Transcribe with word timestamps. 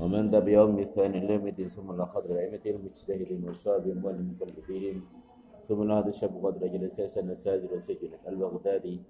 ومن 0.00 0.30
تبعهم 0.30 0.76
بإحسان 0.76 1.14
إلى 1.14 1.34
يوم 1.34 1.46
الدين 1.46 1.68
ثم 1.68 1.96
لا 1.96 2.04
خضر 2.04 2.30
الأئمة 2.30 2.60
المجتهدين 2.66 3.44
والصابرين 3.44 4.04
والمكلفين 4.04 5.02
ثم 5.68 5.82
لا 5.88 5.98
هذا 5.98 6.08
الشاب 6.08 6.46
قدر 6.46 6.66
جلساس 6.66 7.18
النساجر 7.18 7.74
وسجل 7.74 8.10
البغدادي. 8.28 9.00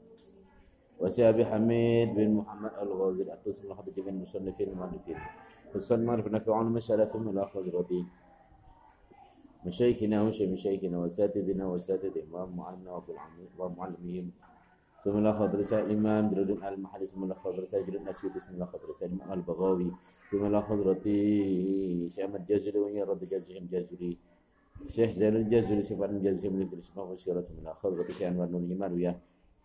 وسابي 1.00 1.44
حميد 1.44 2.14
بن 2.14 2.30
محمد 2.30 2.70
الغازي 2.82 3.22
الأطوس 3.22 3.64
من 3.64 3.74
حضر 3.74 3.92
جميع 3.92 4.08
المصنفين 4.08 4.68
المؤلفين 4.68 5.18
فالصن 5.72 6.04
معرفة 6.04 6.30
نفعون 6.30 6.66
مسألة 6.72 7.04
ثم 7.04 7.34
لا 7.34 7.44
خضرتي 7.46 8.04
مشايخنا 9.66 10.22
ومشي 10.22 10.46
مشايخنا 10.46 10.98
وساتذنا 10.98 11.66
وساتذهم 11.66 12.32
ومعلمنا 12.32 13.02
ومعلمين 13.58 14.32
ثم 15.04 15.10
بسم 15.10 15.18
الله 15.18 15.32
خضرسة 15.32 15.76
إمام 15.94 16.24
جلال 16.30 16.64
المحل 16.64 17.00
بسم 17.02 17.22
الله 17.24 17.34
خضرسة 17.34 17.76
جلال 17.86 18.08
السيوطي 18.08 18.40
ثم 18.40 18.54
الله 18.54 18.66
خضرسة 18.66 19.06
الإمام 19.06 19.32
البغاوي 19.38 19.90
ثم 20.30 20.42
الله 20.46 20.66
رتي 20.90 21.18
شيخ 22.08 22.24
أحمد 22.24 22.40
الجزري 22.40 22.78
وين 22.78 23.02
رد 23.02 23.22
جزري 23.24 23.58
الجزري 23.58 24.12
شيخ 24.86 25.10
زين 25.10 25.36
الجزري 25.36 25.82
شيخ 25.82 26.00
أحمد 26.00 26.16
الجزري 26.26 26.48
من 26.50 26.62
الجزري 26.62 26.92
ما 26.96 27.14
ثم 27.14 27.90
من 27.90 27.98
رتي 28.00 28.12
شيخ 28.12 28.28
أنوار 28.28 28.48
نور 28.48 28.62
كبير 28.62 29.14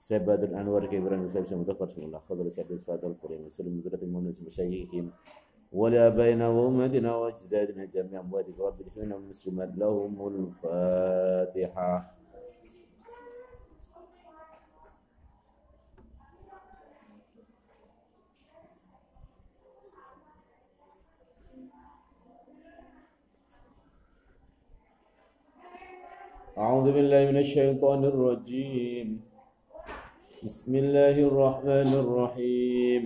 سباد 0.01 0.43
الأنوار 0.43 0.85
كبيرا 0.85 1.17
وسبب 1.21 1.53
مدفر 1.53 1.85
بسم 1.85 2.01
الله 2.01 2.19
خضرسة 2.19 2.63
بسفات 2.69 3.03
القرآن 3.03 3.45
وسلم 3.45 3.77
مدرة 3.77 4.01
المؤمنين 4.01 4.49
شيخهم. 4.49 5.09
ولا 5.73 6.09
بين 6.09 6.41
أمدنا 6.41 7.15
وأجدادنا 7.15 7.85
جميعا 7.85 8.23
وادي 8.31 8.51
رب 8.59 8.81
مسلمات 9.29 9.71
لهم 9.77 10.27
الفاتحة. 10.27 12.20
أعوذ 26.60 26.86
بالله 26.92 27.22
من 27.30 27.38
الشيطان 27.44 28.00
الرجيم 28.04 29.08
بسم 30.44 30.72
الله 30.76 31.16
الرحمن 31.28 31.90
الرحيم 32.02 33.04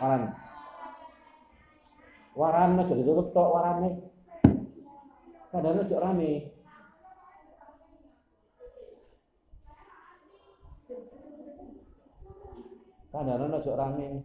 Waran. 0.00 0.32
Waran 2.32 2.80
aja 2.80 2.96
ditutup 2.96 3.36
tok 3.36 3.52
warane. 3.52 4.00
Kadang 5.52 5.84
aja 5.84 5.96
rame. 6.00 6.48
Kadang 13.12 13.52
aja 13.52 13.72
rame. 13.76 14.24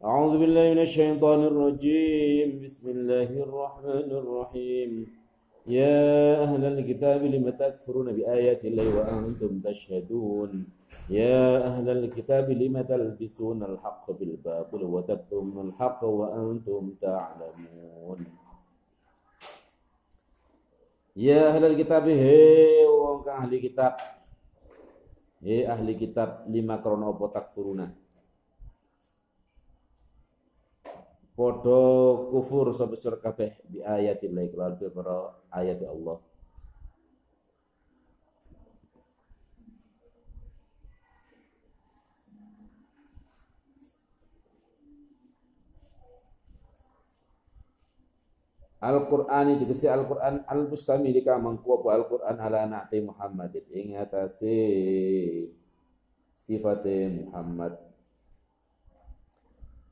أعوذ 0.00 0.40
بالله 0.40 0.64
من 0.72 0.80
الشيطان 0.88 1.40
الرجيم. 1.44 2.64
بسم 2.64 2.84
الله 2.96 3.30
الرحمن 3.44 4.08
الرحيم. 4.20 4.90
يا 5.68 6.00
أهل 6.44 6.62
الكتاب 6.72 7.20
لم 7.28 7.44
تكفرون 7.52 8.08
بآيات 8.16 8.64
الله 8.64 8.86
وأنتم 8.96 9.60
تشهدون؟ 9.60 10.50
يا 11.12 11.68
أهل 11.68 11.86
الكتاب 11.88 12.46
لم 12.48 12.80
تلبسون 12.80 13.60
الحق 13.60 14.06
بالباطل 14.10 14.82
وتكتمون 14.84 15.56
الحق 15.68 16.00
وأنتم 16.04 16.82
تعلمون؟ 16.96 18.20
يا 21.16 21.40
أهل 21.52 21.62
الكتاب 21.76 22.04
هي 22.08 22.88
wong 22.88 23.28
ahli 23.28 23.60
kitab 23.60 24.00
Hei 25.44 25.68
ahli 25.68 25.92
kitab 25.92 26.48
lima 26.48 26.80
krono 26.80 27.12
apa 27.12 27.44
Podo 31.40 32.28
kufur 32.28 32.68
sapa 32.76 32.92
sira 33.00 33.16
kabeh 33.16 33.64
bi 33.64 33.80
ayatillah 33.80 34.44
kelawan 34.52 34.76
para 34.92 35.40
ayat 35.56 35.80
Allah. 35.88 36.20
Al-Qur'an 48.84 49.56
dikesi 49.56 49.88
Al-Qur'an 49.88 50.44
al-mustamil 50.44 51.24
ka 51.24 51.40
mangku 51.40 51.80
apa 51.80 52.04
Al-Qur'an 52.04 52.36
ala 52.36 52.68
na'ti 52.68 53.00
Muhammadin 53.00 53.64
ing 53.72 53.96
atase 53.96 54.60
sifate 56.36 57.08
Muhammad 57.08 57.89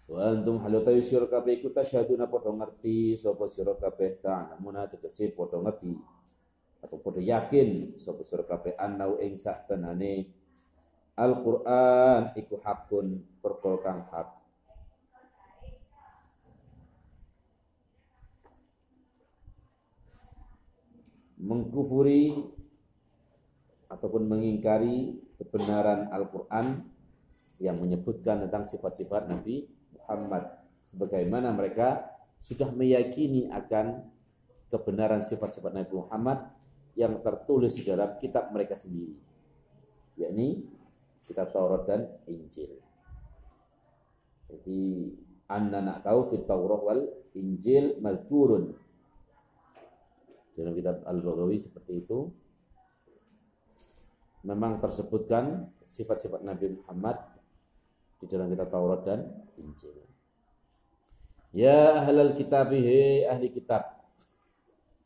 Wa 0.08 0.32
antum 0.32 0.56
halu 0.64 0.80
tawi 0.80 1.04
sira 1.04 1.28
kabeh 1.28 1.60
iku 1.60 1.68
tasyhaduna 1.68 2.32
padha 2.32 2.48
ngerti 2.48 3.12
sapa 3.12 3.44
sira 3.44 3.76
kabeh 3.76 4.24
ta'lamuna 4.24 4.88
tegese 4.88 5.36
padha 5.36 5.60
ngerti. 5.60 5.92
Atau 6.80 6.96
padha 6.96 7.20
yakin 7.20 7.92
sapa 8.00 8.24
sira 8.24 8.40
kabeh 8.48 8.72
annau 8.80 9.20
ing 9.20 9.36
sak 9.36 9.68
tenane 9.68 10.32
Al-Qur'an 11.12 12.32
iku 12.40 12.56
hakun 12.64 13.20
perkara 13.44 13.78
kang 13.84 14.00
hak. 14.08 14.28
Mengkufuri 21.36 22.32
ataupun 23.92 24.24
mengingkari 24.24 25.20
kebenaran 25.36 26.08
Al-Quran 26.08 26.80
yang 27.60 27.76
menyebutkan 27.76 28.40
tentang 28.46 28.64
sifat-sifat 28.64 29.28
Nabi 29.28 29.77
Muhammad. 30.08 30.48
Sebagaimana 30.88 31.52
mereka 31.52 32.16
sudah 32.40 32.72
meyakini 32.72 33.52
akan 33.52 34.08
kebenaran 34.72 35.20
sifat-sifat 35.20 35.76
Nabi 35.76 35.92
Muhammad 35.92 36.48
yang 36.96 37.20
tertulis 37.20 37.76
di 37.76 37.84
dalam 37.84 38.16
kitab 38.16 38.48
mereka 38.48 38.72
sendiri. 38.72 39.12
Yakni 40.16 40.64
kitab 41.28 41.52
Taurat 41.52 41.84
dan 41.84 42.08
Injil. 42.24 42.80
Jadi 44.48 45.12
anna 45.52 45.84
na'kau 45.84 46.24
fit 46.32 46.48
Taurat 46.48 46.80
wal 46.80 47.04
Injil 47.36 48.00
madhkurun. 48.00 48.72
Dalam 50.56 50.72
kitab 50.74 51.04
Al-Baghawi 51.06 51.60
seperti 51.60 52.02
itu. 52.02 52.32
Memang 54.42 54.80
tersebutkan 54.80 55.70
sifat-sifat 55.84 56.40
Nabi 56.42 56.72
Muhammad 56.80 57.20
di 58.18 58.26
dalam 58.26 58.50
kitab 58.50 58.72
Taurat 58.72 59.04
dan 59.06 59.28
Injil. 59.58 60.08
Ya 61.52 61.98
ahlal 61.98 62.36
kitab 62.36 62.70
he 62.76 63.24
ahli 63.24 63.48
kitab. 63.48 63.98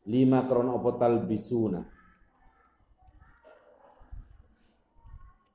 Lima 0.03 0.43
krono 0.43 0.77
apa 0.83 0.99
talbisuna? 0.99 1.81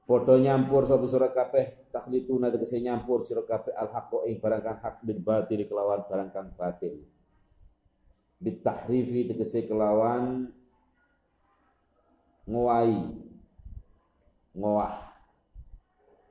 Podo 0.08 0.40
nyampur 0.40 0.88
sapa 0.88 1.04
sira 1.04 1.28
kabeh 1.28 1.92
takhlituna 1.92 2.48
tegese 2.48 2.80
nyampur 2.80 3.20
sira 3.20 3.44
kabeh 3.44 3.76
al 3.76 3.92
haqqo 3.92 4.24
ing 4.24 4.40
barang 4.40 4.64
kang 4.64 4.78
hak 4.80 5.04
bil 5.04 5.20
batil 5.20 5.68
kelawan 5.68 6.00
barang 6.08 6.30
kang 6.32 6.48
batil. 6.56 7.04
Bitahrifi 8.40 9.28
tegese 9.28 9.68
kelawan 9.68 10.48
ngowai 12.48 12.96
ngowah. 14.56 15.12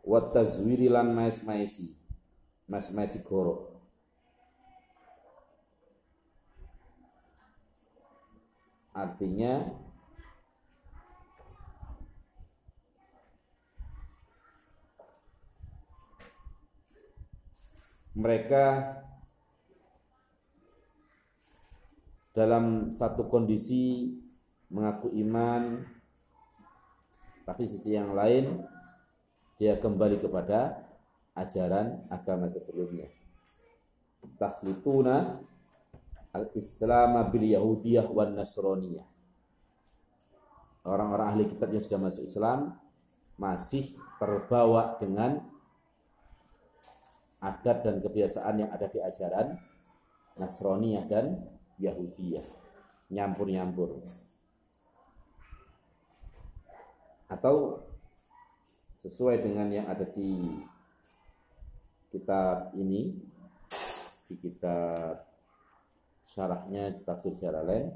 Wa 0.02 0.20
tazwiri 0.34 0.90
lan 0.90 1.14
mais-maisi 1.14 2.07
mais-maisi 2.68 3.24
goro 3.24 3.72
artinya 8.92 9.64
mereka 18.18 18.98
dalam 22.34 22.90
satu 22.90 23.30
kondisi 23.30 24.18
mengaku 24.74 25.14
iman 25.14 25.86
tapi 27.46 27.64
sisi 27.64 27.96
yang 27.96 28.12
lain 28.18 28.66
dia 29.62 29.78
kembali 29.78 30.20
kepada 30.20 30.87
ajaran 31.38 32.02
agama 32.10 32.50
sebelumnya 32.50 33.08
takhlituna 34.42 35.40
al-islam 36.34 37.14
bil 37.30 37.46
yahudiyah 37.46 38.10
wan 38.10 38.34
nasraniyah 38.34 39.06
orang-orang 40.84 41.28
ahli 41.38 41.44
kitab 41.46 41.70
yang 41.70 41.84
sudah 41.84 42.00
masuk 42.02 42.24
Islam 42.26 42.74
masih 43.38 43.94
terbawa 44.18 44.98
dengan 44.98 45.46
adat 47.38 47.86
dan 47.86 48.02
kebiasaan 48.02 48.66
yang 48.66 48.72
ada 48.74 48.90
di 48.90 48.98
ajaran 48.98 49.62
Nasroniyah 50.38 51.06
dan 51.10 51.42
Yahudiyah. 51.82 52.46
Nyampur-nyampur. 53.14 54.02
Atau 57.28 57.84
sesuai 58.98 59.44
dengan 59.44 59.70
yang 59.70 59.88
ada 59.90 60.06
di 60.08 60.62
kitab 62.12 62.74
ini, 62.76 63.16
di 64.28 64.36
kitab 64.40 65.24
syarahnya, 66.28 66.92
di 66.92 67.02
tafsir 67.02 67.34
lain, 67.52 67.92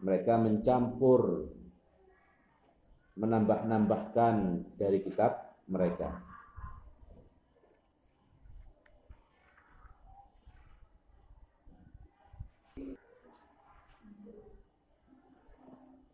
mereka 0.00 0.38
mencampur 0.38 1.50
menambah-nambahkan 3.18 4.34
dari 4.78 5.02
kitab 5.02 5.58
mereka. 5.66 6.22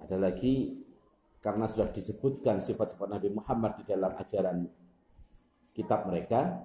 Ada 0.04 0.20
lagi 0.20 0.84
karena 1.40 1.64
sudah 1.64 1.88
disebutkan 1.92 2.60
sifat-sifat 2.60 3.08
Nabi 3.08 3.32
Muhammad 3.32 3.80
di 3.80 3.84
dalam 3.88 4.12
ajaran 4.16 4.68
kitab 5.72 6.08
mereka, 6.08 6.60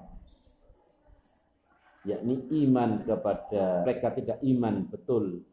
yakni 2.07 2.47
iman 2.65 3.03
kepada 3.03 3.83
mereka 3.83 4.07
tidak 4.15 4.37
iman 4.43 4.87
betul. 4.87 5.43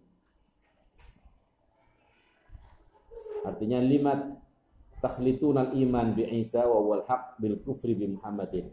Artinya 3.46 3.78
lima 3.78 4.14
takhlitun 4.98 5.74
iman 5.74 6.06
bi 6.14 6.26
Isa 6.34 6.66
wa 6.66 6.82
wal 6.82 7.04
haq 7.06 7.38
bil 7.38 7.62
kufri 7.62 7.94
bi 7.94 8.10
Muhammadin. 8.10 8.66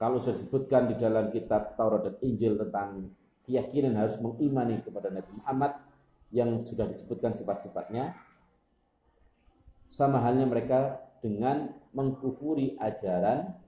Kalau 0.00 0.16
sudah 0.16 0.40
disebutkan 0.40 0.88
di 0.88 0.96
dalam 0.96 1.28
kitab 1.28 1.76
Taurat 1.76 2.00
dan 2.00 2.16
Injil 2.24 2.56
tentang 2.56 3.12
keyakinan 3.44 4.00
harus 4.00 4.16
mengimani 4.16 4.80
kepada 4.80 5.12
Nabi 5.12 5.28
Muhammad 5.36 5.76
yang 6.32 6.56
sudah 6.64 6.88
disebutkan 6.88 7.36
sifat-sifatnya, 7.36 8.16
sama 9.92 10.24
halnya 10.24 10.48
mereka 10.48 11.04
dengan 11.20 11.74
mengkufuri 11.92 12.80
ajaran 12.80 13.60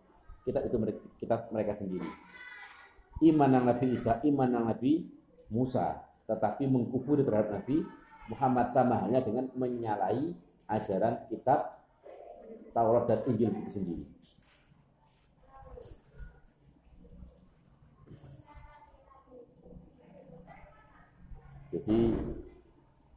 kitab 0.43 0.63
itu 0.67 0.77
mereka, 0.79 1.47
mereka 1.51 1.73
sendiri. 1.75 2.09
Iman 3.23 3.55
yang 3.55 3.65
Nabi 3.67 3.95
Isa, 3.95 4.19
iman 4.27 4.51
yang 4.51 4.67
Nabi 4.67 5.07
Musa, 5.53 6.03
tetapi 6.27 6.67
mengkufuri 6.67 7.23
terhadap 7.23 7.63
Nabi 7.63 7.87
Muhammad 8.31 8.67
sama 8.71 8.99
halnya 9.03 9.23
dengan 9.23 9.51
menyalahi 9.55 10.35
ajaran 10.71 11.27
kitab 11.29 11.83
Taurat 12.73 13.05
dan 13.05 13.21
Injil 13.29 13.53
itu 13.53 13.71
sendiri. 13.71 14.05
Jadi 21.73 22.01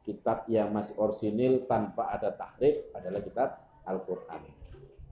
kitab 0.04 0.48
yang 0.48 0.72
masih 0.72 0.96
orisinil 0.96 1.68
tanpa 1.68 2.08
ada 2.08 2.32
tahrif 2.32 2.88
adalah 2.96 3.20
kitab 3.20 3.48
Al-Quran. 3.84 4.42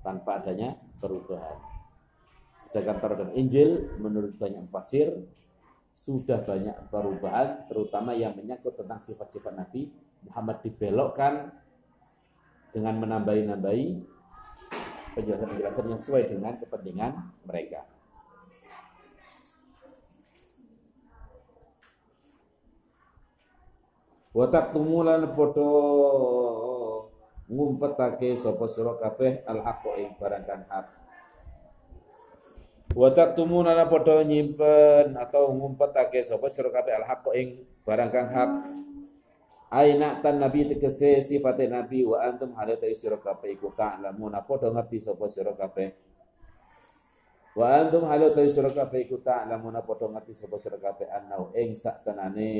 Tanpa 0.00 0.40
adanya 0.40 0.76
perubahan. 1.00 1.73
Sedangkan 2.74 2.98
Taurat 2.98 3.18
dan 3.22 3.30
Injil 3.38 3.86
menurut 4.02 4.34
banyak 4.34 4.66
pasir 4.66 5.30
sudah 5.94 6.42
banyak 6.42 6.74
perubahan 6.90 7.70
terutama 7.70 8.18
yang 8.18 8.34
menyangkut 8.34 8.74
tentang 8.74 8.98
sifat-sifat 8.98 9.54
Nabi 9.54 9.94
Muhammad 10.26 10.58
dibelokkan 10.58 11.54
dengan 12.74 12.98
menambahi-nambahi 12.98 13.86
penjelasan-penjelasan 15.14 15.86
yang 15.86 16.00
sesuai 16.02 16.24
dengan 16.26 16.58
kepentingan 16.58 17.12
mereka. 17.46 17.86
Watak 24.34 24.74
tumulan 24.74 25.30
podo 25.38 25.70
ngumpetake 27.46 28.34
sapa 28.34 28.66
sira 28.66 28.98
kabeh 28.98 29.46
al 29.46 29.62
haqqo 29.62 29.94
ing 29.94 30.18
barang 30.18 30.42
kang 30.42 30.66
hak. 32.94 33.02
Watak 33.02 33.34
tumulan 33.34 33.82
podo 33.90 34.22
nyimpen 34.22 35.18
atau 35.18 35.50
ngumpetake 35.50 36.22
sapa 36.22 36.46
sira 36.46 36.70
kabeh 36.70 36.94
al 36.94 37.04
haqqo 37.10 37.34
ing 37.34 37.66
barang 37.82 38.10
kang 38.14 38.30
hak 38.30 38.50
aina 39.74 40.22
tan 40.22 40.38
nabi 40.38 40.70
tegese 40.70 41.18
sifat 41.18 41.66
nabi 41.66 42.06
wa 42.06 42.22
antum 42.22 42.54
halata 42.54 42.86
sira 42.94 43.18
kabeh 43.18 43.58
iku 43.58 43.74
ta'lamuna 43.74 44.46
padha 44.46 44.70
ngerti 44.70 45.02
sapa 45.02 45.26
sira 45.26 45.50
kabeh 45.50 45.90
wa 47.58 47.66
antum 47.66 48.06
halata 48.06 48.46
sira 48.46 48.70
kabeh 48.70 49.02
iku 49.02 49.18
ta'lamuna 49.18 49.82
padha 49.82 50.06
ngerti 50.14 50.30
sapa 50.30 50.54
sira 50.62 50.78
kabeh 50.78 51.10
annau 51.10 51.50
ing 51.58 51.74
sak 51.74 52.06
tenane. 52.06 52.54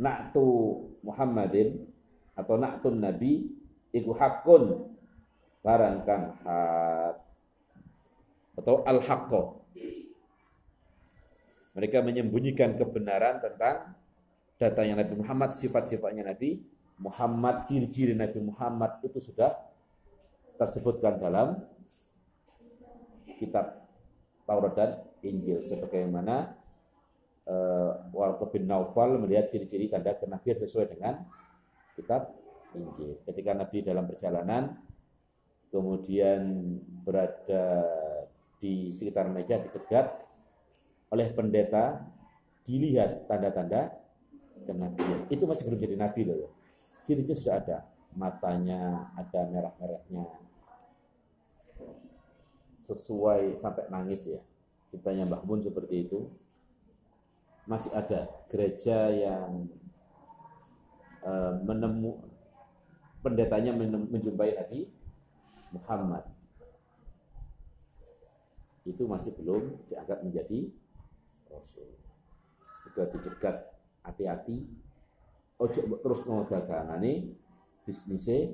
Naktu 0.00 0.48
Muhammadin 1.04 1.84
atau 2.32 2.56
naktun 2.56 3.04
nabi 3.04 3.52
iku 3.92 4.16
hakun 4.16 4.96
barang 5.60 6.08
kang 6.08 6.40
hak 6.40 7.29
atau 8.60 8.84
al 8.84 9.00
haqqo 9.00 9.60
mereka 11.70 12.02
menyembunyikan 12.02 12.74
kebenaran 12.74 13.38
tentang 13.38 13.94
datanya 14.60 15.00
Nabi 15.00 15.14
Muhammad, 15.16 15.50
sifat-sifatnya 15.54 16.28
Nabi 16.28 16.60
Muhammad, 17.00 17.64
ciri-ciri 17.64 18.12
Nabi 18.12 18.42
Muhammad 18.44 19.00
itu 19.06 19.16
sudah 19.22 19.56
tersebutkan 20.60 21.16
dalam 21.16 21.56
kitab 23.40 23.88
Taurat 24.44 24.74
dan 24.76 24.90
Injil 25.24 25.64
sebagaimana 25.64 26.52
uh, 27.48 28.12
Walter 28.12 28.52
bin 28.52 28.68
Naufal 28.68 29.16
melihat 29.16 29.48
ciri-ciri 29.48 29.88
tanda 29.88 30.12
kenabian 30.12 30.60
sesuai 30.60 30.92
dengan 30.92 31.24
kitab 31.96 32.36
Injil. 32.76 33.16
Ketika 33.24 33.56
Nabi 33.56 33.80
dalam 33.80 34.04
perjalanan 34.04 34.76
kemudian 35.72 36.42
berada 37.06 37.64
di 38.60 38.92
sekitar 38.92 39.32
meja 39.32 39.56
dicegat 39.56 40.20
oleh 41.10 41.32
pendeta 41.32 42.04
dilihat 42.62 43.26
tanda-tanda 43.26 43.90
kenabian. 44.68 45.26
Itu 45.32 45.48
masih 45.48 45.66
belum 45.66 45.80
jadi 45.80 45.96
nabi 45.96 46.28
loh. 46.28 46.36
Ya. 46.36 46.50
Cirinya 47.02 47.34
sudah 47.34 47.54
ada. 47.58 47.78
Matanya 48.14 49.10
ada 49.16 49.40
merah-merahnya. 49.48 50.26
Sesuai 52.84 53.58
sampai 53.58 53.88
nangis 53.88 54.28
ya. 54.28 54.40
Ceritanya 54.92 55.26
Mbah 55.26 55.42
Mun 55.42 55.64
seperti 55.64 56.06
itu. 56.06 56.30
Masih 57.66 57.94
ada 57.96 58.28
gereja 58.50 59.08
yang 59.10 59.70
uh, 61.22 61.54
menemu 61.62 62.18
pendetanya 63.22 63.74
menjumpai 63.74 64.54
Nabi 64.58 64.90
Muhammad. 65.74 66.29
Itu 68.84 69.04
masih 69.04 69.36
belum 69.36 69.88
diangkat 69.88 70.24
menjadi 70.24 70.72
Rasul. 71.50 71.88
Sudah 72.86 73.06
dicegat 73.12 73.56
hati-hati. 74.06 74.64
Ojo 75.60 75.80
terus 76.00 76.24
mau 76.24 76.48
dagangane 76.48 77.36
bisnisnya 77.84 78.48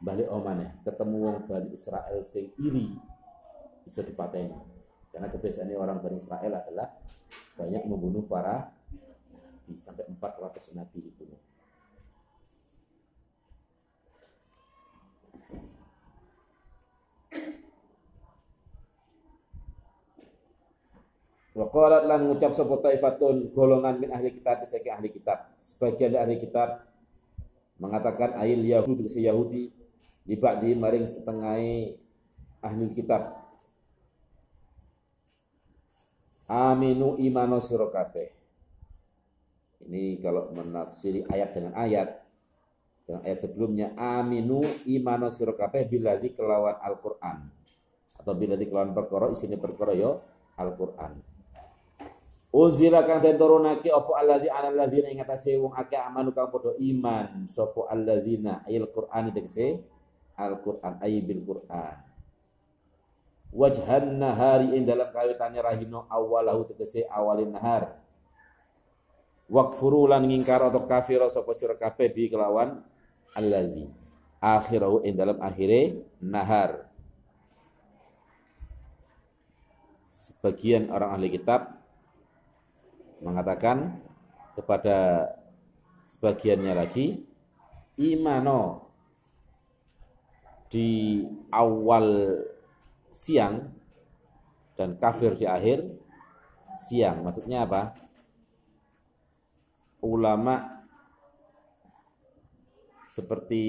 balik 0.00 0.30
omane 0.32 0.80
ketemu 0.86 1.16
wong 1.20 1.38
Bani 1.44 1.68
Israel 1.76 2.24
sing 2.24 2.48
iri 2.56 2.96
bisa 3.84 4.00
dipateni. 4.00 4.56
Karena 5.12 5.28
kebiasaan 5.28 5.68
orang 5.76 6.00
Bani 6.00 6.16
Israel 6.16 6.56
adalah 6.56 6.88
banyak 7.58 7.84
membunuh 7.84 8.24
para 8.24 8.72
sampai 9.76 10.08
400 10.08 10.78
nabi 10.80 11.12
itu 11.12 11.28
Wa 21.58 21.66
qalat 21.74 22.06
lan 22.06 22.30
ngucap 22.30 22.54
sapa 22.54 22.78
taifatun 22.78 23.50
golongan 23.50 23.98
min 23.98 24.14
ahli 24.14 24.30
kitab 24.30 24.62
saking 24.62 24.94
ahli 24.94 25.10
kitab. 25.10 25.50
Sebagian 25.58 26.14
dari 26.14 26.22
ahli 26.22 26.36
kitab 26.38 26.86
mengatakan 27.82 28.38
ayil 28.38 28.62
Yahudi 28.62 29.10
si 29.10 29.26
Yahudi 29.26 29.66
di 30.22 30.34
ba'di 30.38 30.78
maring 30.78 31.02
setengah 31.10 31.58
ahli 32.62 32.86
kitab. 32.94 33.42
Aminu 36.46 37.18
imano 37.18 37.58
sira 37.58 37.90
Ini 39.82 40.22
kalau 40.22 40.54
menafsiri 40.54 41.26
ayat 41.26 41.58
dengan 41.58 41.74
ayat 41.74 42.22
dengan 43.02 43.20
ayat 43.26 43.38
sebelumnya 43.42 43.98
aminu 43.98 44.62
imano 44.86 45.26
sira 45.26 45.58
kabeh 45.58 45.90
biladi 45.90 46.38
kelawan 46.38 46.78
Al-Qur'an 46.86 47.50
atau 48.14 48.32
biladi 48.38 48.70
kelawan 48.70 48.94
perkara 48.94 49.26
isine 49.34 49.58
perkara 49.58 49.90
yo 49.98 50.22
Al-Qur'an. 50.54 51.27
Unzila 52.48 53.04
kang 53.04 53.20
den 53.20 53.36
turunake 53.36 53.92
apa 53.92 54.24
alladzi 54.24 54.48
ala 54.48 54.72
alladzina 54.72 55.12
ing 55.12 55.20
atase 55.20 55.60
wong 55.60 55.76
akeh 55.76 56.00
amanu 56.00 56.32
kang 56.32 56.48
padha 56.48 56.72
iman? 56.80 57.44
Sapa 57.44 57.92
alladzina 57.92 58.64
ayil 58.64 58.88
Qur'an 58.88 59.28
tegese? 59.28 59.84
Al-Qur'an 60.38 60.96
ay 61.04 61.20
bil 61.20 61.44
Qur'an. 61.44 62.08
wajhan 63.48 64.20
nahari 64.20 64.76
ing 64.76 64.84
dalam 64.84 65.08
kawitane 65.08 65.56
rahino 65.60 66.04
awalahu 66.08 66.68
tegese 66.68 67.08
awalin 67.08 67.52
nahar. 67.52 67.96
Wakfuru 69.48 70.04
lan 70.04 70.28
ngingkar 70.28 70.60
atau 70.60 70.84
kafir 70.84 71.24
sapa 71.32 71.56
sira 71.56 71.72
kabeh 71.72 72.12
bi 72.12 72.28
kelawan 72.28 72.84
alladzi. 73.32 73.88
Akhirahu 74.38 75.02
ing 75.08 75.16
dalam 75.16 75.40
akhire 75.40 76.04
nahar. 76.20 76.84
Sebagian 80.12 80.92
orang 80.92 81.16
ahli 81.16 81.32
kitab 81.32 81.77
mengatakan 83.22 83.98
kepada 84.54 85.28
sebagiannya 86.08 86.72
lagi 86.74 87.06
imano 87.98 88.88
di 90.70 91.22
awal 91.50 92.38
siang 93.10 93.72
dan 94.78 94.94
kafir 94.94 95.34
di 95.34 95.48
akhir 95.48 95.82
siang. 96.78 97.26
Maksudnya 97.26 97.66
apa? 97.66 97.96
Ulama 99.98 100.78
seperti 103.10 103.64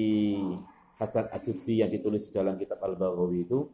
Hasan 0.94 1.26
Asyubdi 1.34 1.82
yang 1.82 1.90
ditulis 1.90 2.30
dalam 2.30 2.54
kitab 2.54 2.78
Al-Baghawi 2.84 3.38
itu 3.42 3.66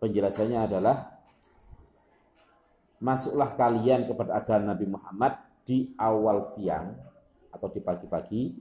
penjelasannya 0.00 0.64
adalah 0.64 1.11
masuklah 3.02 3.50
kalian 3.58 4.06
kepada 4.06 4.38
agama 4.38 4.70
Nabi 4.70 4.86
Muhammad 4.86 5.34
di 5.66 5.90
awal 5.98 6.38
siang 6.46 6.94
atau 7.50 7.66
di 7.66 7.82
pagi-pagi. 7.82 8.54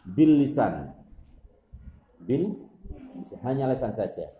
Bil 0.00 0.40
lisan. 0.40 0.88
Bil? 2.24 2.56
Hanya 3.44 3.68
lisan 3.68 3.92
saja. 3.92 4.32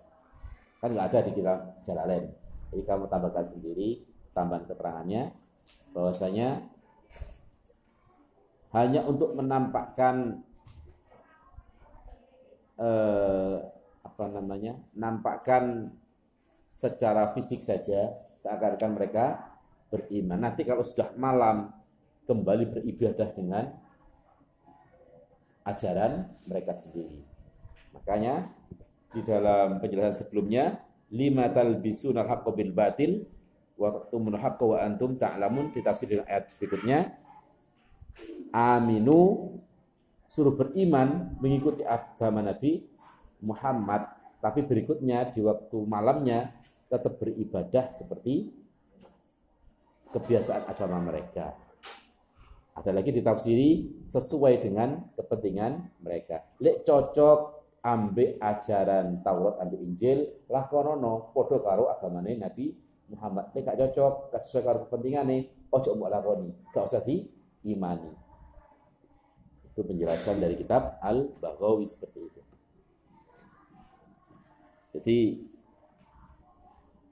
Kan 0.80 0.96
nggak 0.96 1.12
ada 1.12 1.20
di 1.28 1.36
kitab 1.36 1.58
lain. 1.84 2.32
Jadi 2.72 2.82
kamu 2.88 3.12
tambahkan 3.12 3.44
sendiri 3.44 4.00
tambahan 4.32 4.64
keterangannya. 4.64 5.36
Bahwasanya 5.92 6.64
hanya 8.72 9.04
untuk 9.04 9.36
menampakkan 9.36 10.40
eh, 12.80 13.56
apa 14.00 14.24
namanya 14.32 14.80
nampakkan 14.96 15.92
secara 16.70 17.34
fisik 17.36 17.60
saja 17.60 18.29
seakan-akan 18.40 18.90
mereka 18.97 19.25
beriman. 19.92 20.40
Nanti 20.40 20.64
kalau 20.64 20.80
sudah 20.80 21.12
malam 21.20 21.68
kembali 22.25 22.73
beribadah 22.73 23.28
dengan 23.37 23.64
ajaran 25.68 26.25
mereka 26.49 26.73
sendiri. 26.73 27.20
Makanya 27.92 28.49
di 29.12 29.20
dalam 29.20 29.82
penjelasan 29.82 30.25
sebelumnya 30.25 30.80
lima 31.11 31.50
talbisunal 31.50 32.25
haqqo 32.25 32.54
bil 32.54 32.73
batil 32.73 33.26
wa 33.75 33.90
taqtumun 33.90 34.38
haqqo 34.38 34.64
wa 34.73 34.78
antum 34.78 35.18
ta'lamun 35.18 35.75
ditafsir 35.75 36.06
dengan 36.06 36.26
ayat 36.30 36.54
berikutnya 36.54 37.18
aminu 38.54 39.50
suruh 40.30 40.54
beriman 40.54 41.35
mengikuti 41.42 41.82
agama 41.82 42.47
Nabi 42.47 42.87
Muhammad 43.42 44.06
tapi 44.38 44.62
berikutnya 44.62 45.26
di 45.35 45.42
waktu 45.42 45.78
malamnya 45.90 46.54
tetap 46.90 47.23
beribadah 47.23 47.94
seperti 47.94 48.50
kebiasaan 50.11 50.66
agama 50.66 50.99
mereka. 50.99 51.54
Ada 52.75 52.90
lagi 52.90 53.14
ditafsiri 53.14 54.02
sesuai 54.02 54.59
dengan 54.59 55.14
kepentingan 55.14 56.02
mereka. 56.02 56.42
Lek 56.59 56.82
cocok 56.82 57.38
ambek 57.87 58.42
ajaran 58.42 59.23
Taurat 59.23 59.62
ambek 59.62 59.80
Injil 59.80 60.18
lah 60.50 60.66
konono 60.66 61.30
podo 61.30 61.62
karo 61.62 61.87
agamane 61.88 62.35
Nabi 62.35 62.75
Muhammad. 63.11 63.54
Lek 63.54 63.70
gak 63.70 63.78
cocok 63.78 64.35
sesuai 64.35 64.64
karo 64.66 64.78
kepentingane 64.87 65.68
ojo 65.70 65.94
mbok 65.94 66.11
lakoni, 66.11 66.50
gak 66.75 66.90
usah 66.90 67.02
diimani. 67.06 68.11
Itu 69.70 69.87
penjelasan 69.87 70.42
dari 70.42 70.59
kitab 70.59 70.99
Al-Baghawi 70.99 71.87
seperti 71.87 72.20
itu. 72.26 72.40
Jadi 74.90 75.18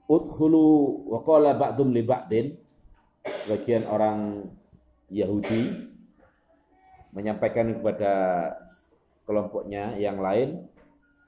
udkhulu 0.09 0.65
wa 1.05 1.21
qala 1.21 1.53
ba'dum 1.53 1.93
li 1.93 2.01
ba'din 2.01 2.57
sebagian 3.21 3.85
orang 3.85 4.49
Yahudi 5.13 5.69
menyampaikan 7.13 7.77
kepada 7.77 8.13
kelompoknya 9.29 9.93
yang 10.01 10.17
lain 10.17 10.65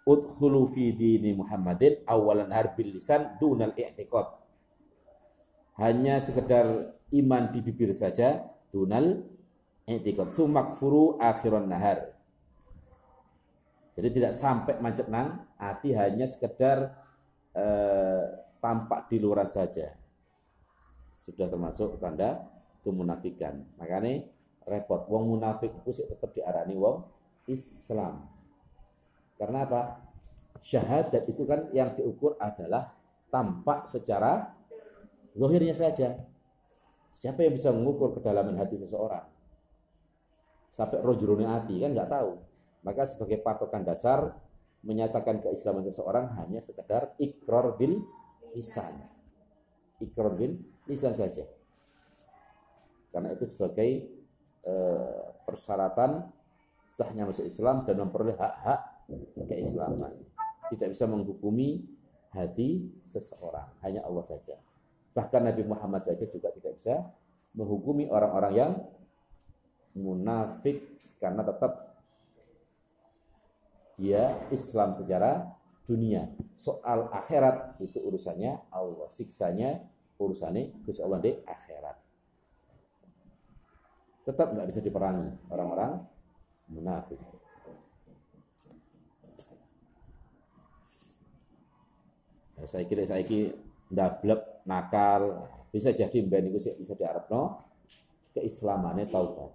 udkhulu 0.05 0.65
fi 0.73 0.97
dini 0.97 1.37
Muhammadin 1.37 2.01
awalan 2.09 2.49
harbil 2.49 2.97
lisan 2.97 3.37
dunal 3.37 3.73
i'tiqad. 3.77 4.41
Hanya 5.77 6.17
sekedar 6.17 6.97
iman 7.13 7.43
di 7.53 7.59
bibir 7.61 7.93
saja 7.93 8.41
dunal 8.73 9.21
i'tiqad. 9.85 10.33
Sumakfuru 10.33 11.21
akhiran 11.21 11.69
nahar. 11.69 12.17
Jadi 13.93 14.09
tidak 14.17 14.33
sampai 14.33 14.81
macet 14.81 15.05
nang 15.11 15.45
hati 15.59 15.93
hanya 15.93 16.25
sekedar 16.25 16.95
eh, 17.53 18.25
tampak 18.61 19.09
di 19.09 19.17
luar 19.17 19.49
saja 19.49 20.01
sudah 21.11 21.51
termasuk 21.51 21.99
tanda 21.99 22.39
kemunafikan. 22.81 23.61
Makanya 23.77 24.25
repot 24.65 25.05
wong 25.11 25.37
munafik 25.37 25.69
itu 25.83 25.91
sih 26.01 26.07
tetap 26.07 26.31
diarani 26.31 26.75
wong 26.79 27.03
Islam. 27.51 28.25
Karena 29.35 29.67
apa? 29.67 29.81
Syahadat 30.61 31.25
itu 31.25 31.43
kan 31.49 31.73
yang 31.73 31.97
diukur 31.97 32.37
adalah 32.37 32.93
tampak 33.33 33.89
secara 33.89 34.53
lohirnya 35.33 35.73
saja. 35.73 36.21
Siapa 37.11 37.43
yang 37.43 37.57
bisa 37.57 37.73
mengukur 37.73 38.13
kedalaman 38.15 38.55
hati 38.61 38.77
seseorang? 38.77 39.25
Sampai 40.71 41.01
rojurune 41.03 41.43
hati 41.49 41.81
kan 41.81 41.91
nggak 41.91 42.07
tahu. 42.07 42.31
Maka 42.85 43.03
sebagai 43.09 43.41
patokan 43.41 43.83
dasar 43.83 44.37
menyatakan 44.81 45.41
keislaman 45.41 45.85
seseorang 45.85 46.33
hanya 46.41 46.61
sekedar 46.61 47.13
ikrar 47.21 47.77
bil 47.77 48.01
lisan. 48.55 49.07
Ikrar 50.01 50.33
bil 50.33 50.57
lisan 50.89 51.13
saja. 51.13 51.45
Karena 53.11 53.35
itu 53.35 53.45
sebagai 53.45 53.89
e, 54.63 54.75
persyaratan 55.43 56.31
sahnya 56.87 57.27
masuk 57.27 57.47
Islam 57.47 57.83
dan 57.83 57.99
memperoleh 57.99 58.35
hak-hak 58.35 58.81
keislaman. 59.47 60.15
Tidak 60.71 60.87
bisa 60.87 61.05
menghukumi 61.07 61.83
hati 62.31 62.87
seseorang, 63.03 63.67
hanya 63.83 64.07
Allah 64.07 64.23
saja. 64.23 64.55
Bahkan 65.11 65.41
Nabi 65.43 65.63
Muhammad 65.67 66.07
saja 66.07 66.23
juga 66.23 66.47
tidak 66.55 66.79
bisa 66.79 67.03
menghukumi 67.51 68.07
orang-orang 68.07 68.53
yang 68.55 68.71
munafik 69.91 70.95
karena 71.19 71.43
tetap 71.43 71.99
dia 73.99 74.39
Islam 74.49 74.95
secara 74.95 75.51
dunia. 75.91 76.31
Soal 76.55 77.11
akhirat 77.11 77.75
itu 77.83 77.99
urusannya 77.99 78.71
Allah. 78.71 79.11
Siksanya 79.11 79.83
urusannya 80.15 80.87
Gusti 80.87 81.03
Allah 81.03 81.19
di 81.19 81.31
akhirat. 81.35 81.97
Tetap 84.23 84.47
nggak 84.55 84.67
bisa 84.71 84.79
diperangi 84.79 85.51
orang-orang 85.51 85.99
munafik. 86.71 87.19
Ya, 92.55 92.63
saya 92.69 92.85
kira 92.87 93.03
saya 93.09 93.25
kira 93.25 93.57
ndablek 93.91 94.63
nakal 94.63 95.51
bisa 95.73 95.91
jadi 95.91 96.23
mbak 96.23 96.39
niku 96.47 96.61
bisa 96.79 96.93
diarepno 96.95 97.59
keislamannya 98.31 99.09
taubat. 99.11 99.51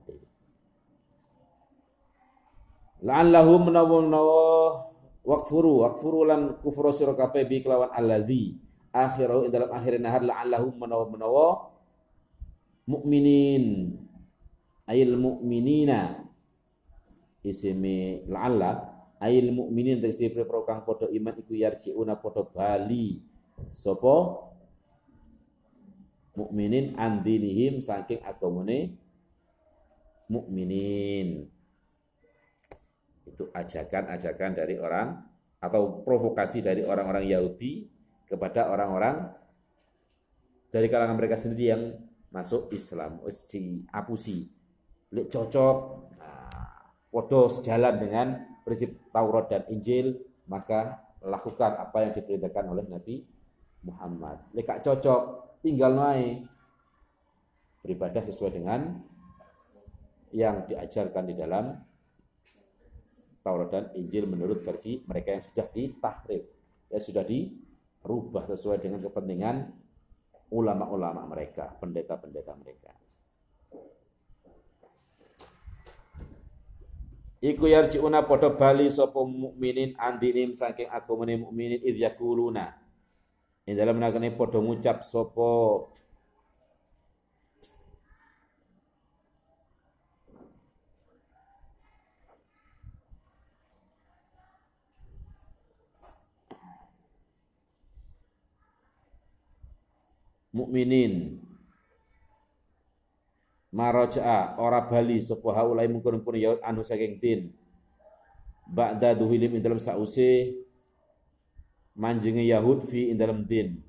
La'allahum 3.07 3.71
menawa 3.71 4.96
Wakfuru, 5.27 5.83
wakfuru 5.83 6.23
lan 6.23 6.63
kufru 6.63 6.95
sira 6.95 7.11
kabeh 7.19 7.43
bi 7.51 7.59
kelawan 7.59 7.91
alladzi 7.91 8.63
akhiru 8.95 9.51
dalam 9.51 9.75
akhir 9.75 9.99
nahar 9.99 10.23
la'allahum 10.23 10.79
menawa 10.79 11.05
menawa 11.11 11.49
mukminin 12.87 13.91
ayil 14.87 15.19
mukminina 15.19 16.23
isime 17.43 18.23
la'alla. 18.31 18.95
Ayil 19.17 19.49
mukminin 19.49 19.99
tegese 19.99 20.29
pro 20.31 20.63
kang 20.63 20.85
padha 20.85 21.09
iman 21.09 21.35
iku 21.41 21.57
yarjiuna 21.57 22.21
padha 22.21 22.45
bali. 22.47 23.19
Sapa 23.73 24.45
mukminin 26.37 26.93
andinihim 27.01 27.81
saking 27.81 28.21
agamane 28.21 28.93
mukminin 30.29 31.49
itu 33.37 33.53
ajakan-ajakan 33.53 34.57
dari 34.57 34.81
orang 34.81 35.21
atau 35.61 36.01
provokasi 36.01 36.65
dari 36.65 36.81
orang-orang 36.81 37.29
Yahudi 37.29 37.85
kepada 38.25 38.73
orang-orang 38.73 39.29
dari 40.73 40.89
kalangan 40.89 41.21
mereka 41.21 41.37
sendiri 41.37 41.65
yang 41.69 41.83
masuk 42.33 42.73
Islam. 42.73 43.21
Diapusi. 43.29 44.49
Lek 45.13 45.29
cocok 45.29 45.77
nah, 46.17 46.97
podo 47.13 47.53
sejalan 47.53 48.01
dengan 48.01 48.27
prinsip 48.65 49.13
Taurat 49.15 49.47
dan 49.47 49.63
Injil 49.71 50.19
maka 50.51 51.07
lakukan 51.23 51.79
apa 51.79 52.09
yang 52.09 52.13
diperintahkan 52.17 52.65
oleh 52.67 52.85
Nabi 52.89 53.23
Muhammad. 53.85 54.43
Lek 54.57 54.67
cocok, 54.81 55.21
tinggal 55.61 55.93
naik. 55.93 56.49
Beribadah 57.85 58.25
sesuai 58.25 58.59
dengan 58.59 58.99
yang 60.35 60.67
diajarkan 60.67 61.23
di 61.31 61.35
dalam 61.39 61.79
Taurat 63.47 63.71
dan 63.71 63.85
Injil 63.95 64.27
menurut 64.27 64.59
versi 64.59 65.07
mereka 65.07 65.31
yang 65.31 65.45
sudah 65.47 65.71
ditahrif, 65.71 66.43
ya 66.91 66.99
sudah 66.99 67.23
dirubah 67.23 68.51
sesuai 68.51 68.83
dengan 68.83 68.99
kepentingan 69.07 69.71
ulama-ulama 70.51 71.23
mereka, 71.31 71.71
pendeta-pendeta 71.79 72.59
mereka. 72.59 72.91
Iku 77.39 77.71
yarjiuna 77.71 78.27
padha 78.27 78.51
bali 78.51 78.91
sapa 78.91 79.23
mukminin 79.23 79.95
andinim 79.95 80.51
saking 80.51 80.91
agamane 80.91 81.39
mukminin 81.39 81.79
id 81.79 82.03
yakuluna. 82.03 82.75
Ing 83.63 83.79
dalam 83.79 84.03
nakane 84.03 84.35
padha 84.35 84.59
ngucap 84.59 85.07
sapa 85.07 85.47
mukminin. 100.57 101.45
Maraja'a 103.77 104.57
ora 104.57 104.89
bali 104.89 105.21
sapa 105.21 105.53
haulai 105.53 105.85
mungkun 105.85 106.25
pun 106.25 106.41
yaud 106.41 106.65
anu 106.65 106.81
saking 106.81 107.21
din 107.21 107.53
ba'da 108.73 109.13
duhilim 109.13 109.61
ing 109.61 109.63
dalam 109.63 109.77
sause 109.77 110.57
manjenge 111.93 112.41
yahud 112.41 112.89
fi 112.89 113.13
ing 113.13 113.21
dalam 113.21 113.45
din 113.45 113.85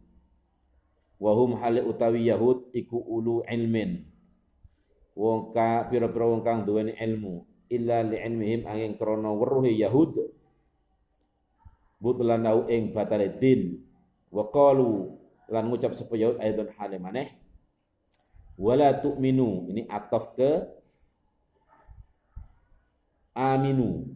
wa 1.17 1.33
hum 1.33 1.57
hale 1.57 1.81
utawi 1.81 2.29
yahud 2.29 2.69
iku 2.73 3.01
ulu 3.01 3.41
ilmin. 3.49 4.05
Wong 5.17 5.49
ka 5.49 5.89
pira-pira 5.89 6.29
wong 6.29 6.45
kang 6.45 6.61
duweni 6.61 6.93
ilmu 6.93 7.41
illa 7.73 8.05
li 8.05 8.21
ilmihim 8.21 8.69
angin 8.69 8.93
krana 8.93 9.33
weruhe 9.33 9.73
yahud. 9.73 10.13
Butlan 11.97 12.45
au 12.45 12.69
ing 12.69 12.93
batale 12.93 13.33
din. 13.33 13.81
Wa 14.29 14.45
qalu 14.53 15.17
lan 15.47 15.63
ngucap 15.71 15.95
yahud 16.15 16.37
aidon 16.43 16.69
hale 16.75 16.97
wala 18.57 18.89
tu'minu 18.97 19.69
ini 19.69 19.85
ataf 19.85 20.33
ke 20.33 20.65
aminu. 23.37 24.09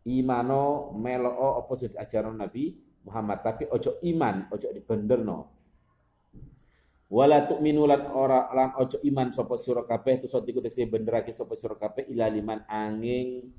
Imano 0.00 0.90
meloo 0.98 1.60
apa 1.62 1.72
sing 1.78 1.94
ajaran 1.94 2.34
Nabi 2.34 2.74
Muhammad 3.06 3.38
tapi 3.46 3.70
ojo 3.70 4.02
iman 4.02 4.50
ojo 4.50 4.66
dibenderno. 4.74 5.38
Wala 7.10 7.46
tu'minu 7.46 7.86
lan 7.86 8.10
ora 8.10 8.50
lan 8.50 8.74
ojo 8.78 8.98
iman 9.06 9.30
sapa 9.30 9.54
sira 9.54 9.86
kabeh 9.86 10.26
tu 10.26 10.26
sadiku 10.26 10.58
tekse 10.58 10.86
benderake 10.90 11.30
sapa 11.30 11.54
sira 11.54 11.78
kabeh 11.78 12.06
ila 12.10 12.26
liman 12.26 12.66
angin 12.66 13.50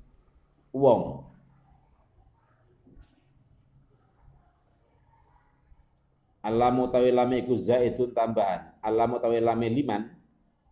wong 0.75 1.23
Alamu 6.41 6.89
tawi 6.89 7.13
lame 7.13 7.45
iku 7.45 7.53
zaidun 7.53 8.17
tambahan. 8.17 8.73
Alamu 8.81 9.21
tawi 9.21 9.37
lame 9.37 9.69
liman. 9.69 10.09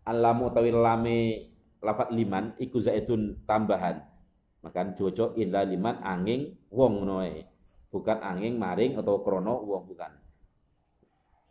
Alamu 0.02 0.50
tawi 0.50 0.74
lame 0.74 1.18
lafat 1.78 2.10
liman 2.10 2.58
iku 2.58 2.82
zaidun 2.82 3.38
tambahan. 3.46 4.02
Maka 4.60 4.92
jojo 4.92 5.38
illa 5.38 5.62
liman 5.62 6.02
angin 6.02 6.58
wong 6.74 7.06
noe. 7.06 7.46
Bukan 7.90 8.18
angin 8.22 8.58
maring 8.58 8.98
atau 8.98 9.22
krono 9.22 9.62
wong 9.62 9.82
bukan. 9.86 10.12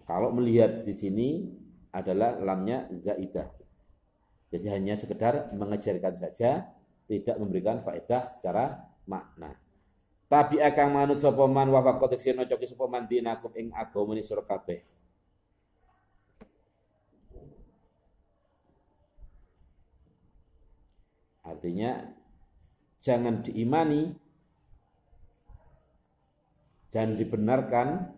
Kalau 0.03 0.33
melihat 0.33 0.83
di 0.83 0.93
sini 0.95 1.29
adalah 1.93 2.37
lamnya 2.37 2.89
zaidah. 2.89 3.49
Jadi 4.49 4.65
hanya 4.73 4.97
sekedar 4.97 5.53
mengejarkan 5.53 6.17
saja, 6.17 6.73
tidak 7.05 7.37
memberikan 7.37 7.85
faedah 7.85 8.25
secara 8.25 8.89
makna. 9.05 9.53
Tapi 10.29 10.61
akan 10.61 10.87
manut 10.93 11.17
sapa 11.17 11.49
man 11.49 11.73
wa 11.73 11.81
faqat 11.81 12.13
teksin 12.13 12.37
coki 12.45 12.69
sapa 12.69 12.85
man 12.85 13.09
dinakum 13.09 13.49
ing 13.57 13.73
agamane 13.73 14.21
sira 14.21 14.45
kabeh. 14.45 14.85
Artinya 21.41 22.13
jangan 23.01 23.41
diimani 23.41 24.13
dan 26.93 27.17
dibenarkan 27.17 28.13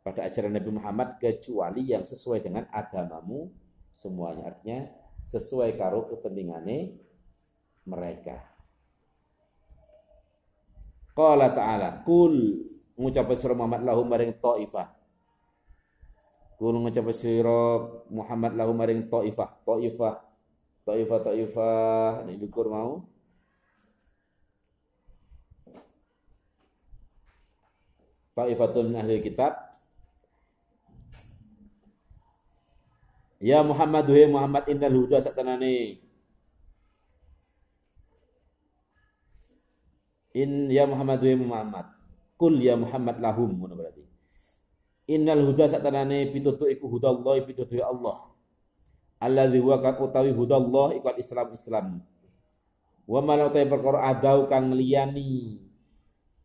pada 0.00 0.24
ajaran 0.24 0.56
Nabi 0.56 0.70
Muhammad 0.72 1.20
kecuali 1.20 1.84
yang 1.84 2.08
sesuai 2.08 2.40
dengan 2.40 2.64
agamamu 2.72 3.52
semuanya 3.92 4.56
artinya 4.56 4.88
sesuai 5.28 5.76
karo 5.76 6.08
kepentingannya 6.08 6.96
mereka. 7.84 8.59
Qala 11.20 11.52
ta'ala, 11.52 12.00
kul 12.00 12.64
ngucap 12.96 13.28
sira 13.36 13.52
Muhammad 13.52 13.84
lahum 13.84 14.08
maring 14.08 14.32
taifah. 14.40 14.88
Kul 16.56 16.80
ngucap 16.80 17.12
sira 17.12 17.84
Muhammad 18.08 18.56
lahum 18.56 18.72
maring 18.72 19.04
taifah, 19.04 19.52
taifah, 19.60 20.16
taifah, 20.88 21.20
taifah, 21.20 22.24
ini 22.24 22.40
dukur 22.40 22.72
mau. 22.72 23.04
Taifatun 28.32 28.88
min 28.88 29.04
ahli 29.04 29.20
kitab. 29.20 29.52
Ya 33.44 33.60
Muhammad, 33.60 34.08
ya 34.08 34.24
Muhammad 34.24 34.64
innal 34.72 34.96
huda 34.96 35.20
satanane 35.20 36.00
In 40.30 40.70
ya 40.70 40.86
Muhammad 40.86 41.18
ya 41.22 41.34
Muhammad. 41.34 41.86
Kul 42.38 42.62
ya 42.62 42.78
Muhammad 42.78 43.18
lahum 43.18 43.50
ngono 43.50 43.74
berarti. 43.74 44.06
Innal 45.10 45.42
huda 45.42 45.66
satanane 45.66 46.30
pitutu 46.30 46.70
iku 46.70 46.86
hudallah 46.86 47.42
pitutu 47.42 47.76
ya 47.76 47.90
Allah. 47.90 48.30
Alladzi 49.20 49.58
huwa 49.58 49.82
kan 49.82 49.98
utawi 49.98 50.30
hudallah 50.30 50.94
iku 50.96 51.10
Islam 51.18 51.48
Islam. 51.52 51.86
Wa 53.10 53.20
man 53.20 53.50
utai 53.50 53.66
perkara 53.66 54.06
adau 54.06 54.46
kang 54.46 54.70
liyani 54.70 55.58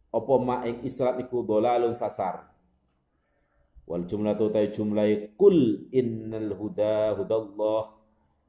apa 0.10 0.34
ma 0.42 0.66
Islam 0.66 1.22
iku 1.22 1.46
dolalun 1.46 1.94
sasar. 1.94 2.52
Wal 3.86 4.10
jumlatu 4.10 4.50
utai 4.50 4.74
jumlah 4.74 5.38
kul 5.38 5.88
innal 5.94 6.58
huda 6.58 7.14
hudallah 7.14 7.94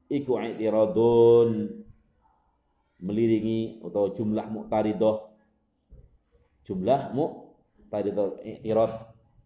iku 0.09 0.41
i'tiradun 0.41 1.85
meliringi 2.97 3.85
atau 3.85 4.09
jumlah 4.09 4.49
muqtaridah 4.49 5.26
jumlah 6.67 7.15
muqtaridah 7.15 8.43
i'tirad 8.43 8.91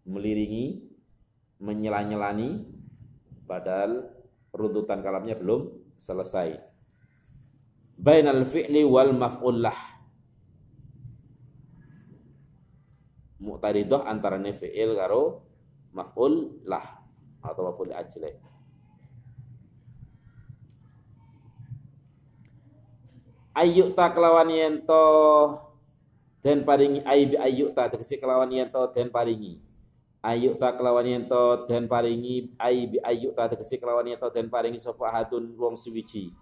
meliringi 0.02 0.82
menyela-nyelani 1.62 2.66
padahal 3.46 4.10
runtutan 4.50 4.98
kalamnya 5.06 5.38
belum 5.38 5.70
selesai. 5.94 6.58
Bainal 8.02 8.42
fi'li 8.42 8.82
wal 8.82 9.14
maf'ul 9.14 9.62
lah 9.62 9.78
muqtaridah 13.42 14.06
antara 14.06 14.38
fi'il 14.38 14.94
karo 14.98 15.46
maf'ul 15.94 16.66
lah 16.66 17.02
atau 17.42 17.62
maf'ul 17.70 17.90
ajli 17.90 18.30
ayyuk 23.58 23.98
ta 23.98 24.14
kelawan 24.14 24.48
yento 24.48 25.04
den 26.42 26.66
paringi 26.66 27.00
aibi 27.06 27.38
ayyuk 27.38 27.70
ta 27.70 27.86
tegese 27.86 28.18
kelawan 28.18 28.50
yento 28.50 28.82
den 28.90 29.14
paringi. 29.14 29.62
Ayyuk 30.22 30.58
ta 30.58 30.74
kelawan 30.74 31.06
yento 31.06 31.70
den 31.70 31.86
paringi 31.86 32.50
aibi 32.58 32.98
ayyuk 32.98 33.38
ta 33.38 33.46
tegese 33.46 33.78
kelawan 33.78 34.10
yento 34.10 34.26
den 34.34 34.50
paringi 34.50 34.82
sapa 34.82 35.06
ahadun 35.06 35.54
wong 35.54 35.78
suwiji. 35.78 36.34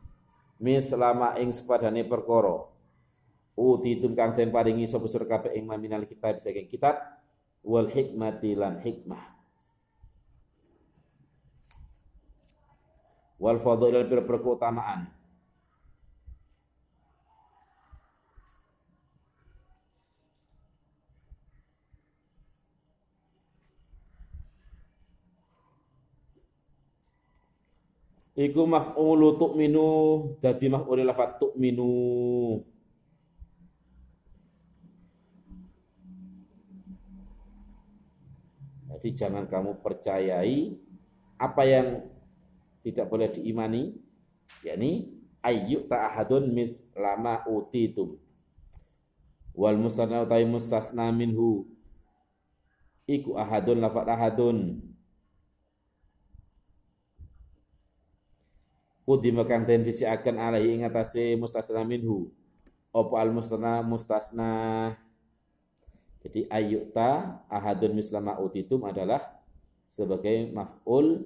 Mis 0.57 0.89
selama 0.89 1.37
ing 1.37 1.53
sepadane 1.53 2.09
perkara. 2.09 2.65
Utitum 3.61 4.17
kang 4.17 4.33
den 4.33 4.49
paringi 4.49 4.89
sapa 4.89 5.05
sur 5.05 5.29
kabeh 5.29 5.53
ing 5.53 5.69
maminal 5.69 6.09
kitab 6.09 6.41
saking 6.41 6.65
kitab 6.65 6.97
wal 7.61 7.93
hikmati 7.93 8.57
lan 8.57 8.81
hikmah. 8.81 9.37
Wal 13.37 13.61
fadhil 13.61 14.09
pir 14.09 14.21
keutamaan 14.25 15.20
Iku 28.41 28.65
maf'ulu 28.65 29.37
tu'minu 29.37 29.89
dadi 30.41 30.73
maf'ul 30.73 31.05
lafat 31.05 31.37
tu'minu. 31.37 31.93
Jadi 38.89 39.09
jangan 39.13 39.45
kamu 39.45 39.85
percayai 39.85 40.73
apa 41.37 41.63
yang 41.69 42.01
tidak 42.81 43.13
boleh 43.13 43.29
diimani, 43.29 43.93
yakni 44.65 45.21
ayyuk 45.45 45.93
ta'ahadun 45.93 46.49
mit 46.49 46.81
lama 46.97 47.45
utitum. 47.45 48.17
Wal 49.53 49.77
mustasna 49.77 50.25
utai 50.25 50.49
mustasna 50.49 51.13
minhu 51.13 51.69
iku 53.05 53.37
ahadun 53.37 53.85
lafat 53.85 54.09
ahadun 54.09 54.81
Kudima 59.05 59.43
kang 59.49 59.67
den 59.67 59.83
disiaken 59.83 60.37
alaihi 60.39 60.79
ing 60.79 60.83
atase 60.87 61.35
mustasna 61.35 61.83
minhu. 61.83 62.31
Apa 62.95 63.23
al 63.23 63.31
mustasna 63.35 63.83
mustasna? 63.83 64.51
Jadi 66.21 66.45
ayyuta 66.53 67.41
ahadun 67.49 67.97
mislama 67.97 68.37
utitum 68.39 68.85
adalah 68.85 69.41
sebagai 69.89 70.53
maf'ul 70.53 71.25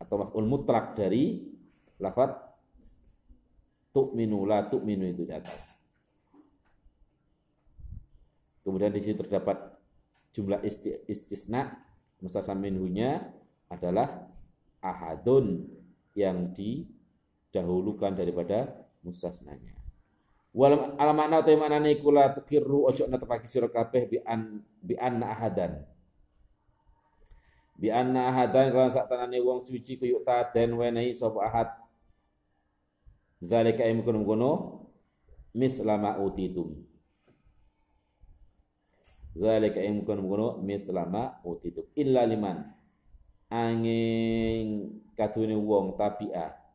atau 0.00 0.16
maf'ul 0.16 0.48
mutlak 0.48 0.96
dari 0.96 1.44
lafat 2.00 2.32
tu'minu 3.92 4.48
la 4.48 4.64
tu'minu 4.64 5.04
itu 5.12 5.28
di 5.28 5.32
atas. 5.36 5.76
Kemudian 8.64 8.90
di 8.90 9.00
situ 9.04 9.22
terdapat 9.22 9.76
jumlah 10.34 10.64
isti, 10.64 11.04
istisna 11.06 11.70
mustasna 12.18 12.56
minhunya 12.56 13.30
adalah 13.68 14.26
ahadun 14.80 15.75
yang 16.16 16.56
didahulukan 16.56 18.16
daripada 18.16 18.72
mustasnanya. 19.04 19.76
Wal 20.56 20.96
alamakna 20.96 21.44
ta 21.44 21.52
maknane 21.52 22.00
iku 22.00 22.08
la 22.08 22.32
tukiru 22.32 22.88
ojo 22.88 23.04
netepake 23.04 23.44
sira 23.44 23.68
kabeh 23.68 24.08
bi 24.08 24.16
an 24.24 24.64
bi 24.80 24.96
anna 24.96 25.36
ahadan. 25.36 25.84
Bi 27.76 27.92
anna 27.92 28.32
ahadan 28.32 28.72
kan 28.72 28.88
sak 28.88 29.12
tanane 29.12 29.36
wong 29.44 29.60
suci 29.60 30.00
kuyuk 30.00 30.24
ta 30.24 30.48
den 30.48 30.72
wenehi 30.80 31.12
sapa 31.12 31.44
ahad. 31.44 31.68
Zalika 33.44 33.84
im 33.84 34.00
kunum 34.00 34.24
kono 34.24 34.50
misla 35.52 36.00
ma 36.00 36.16
utitum. 36.16 36.72
Zalika 39.36 39.84
im 39.84 40.08
kunum 40.08 40.24
kono 40.24 40.48
misla 40.64 41.04
ma 41.04 41.36
utitum 41.44 41.84
illa 41.92 42.24
liman 42.24 42.64
angin 43.52 44.88
kadune 45.16 45.56
wong 45.56 45.96
tabi'ah 45.96 46.66